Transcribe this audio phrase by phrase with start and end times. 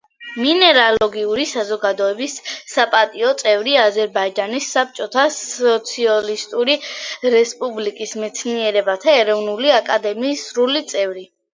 [0.43, 2.37] მინერალოგიური საზოგადოების
[2.75, 6.79] საპატიო წევრი, აზერბაიჯანის საბჭოთა სოციალისტური
[7.37, 11.25] რესპუბლიკის მეცნიერებათა ეროვნული აკადემიის სრული წევრი.